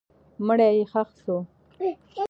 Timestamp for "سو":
1.23-1.35